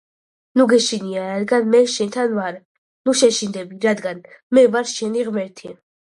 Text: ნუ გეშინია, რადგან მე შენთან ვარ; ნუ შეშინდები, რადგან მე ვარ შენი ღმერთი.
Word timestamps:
ნუ 0.59 0.63
გეშინია, 0.69 1.25
რადგან 1.31 1.67
მე 1.73 1.81
შენთან 1.95 2.33
ვარ; 2.37 2.57
ნუ 3.09 3.15
შეშინდები, 3.19 3.77
რადგან 3.83 4.23
მე 4.59 4.63
ვარ 4.77 4.89
შენი 4.93 5.27
ღმერთი. 5.29 5.75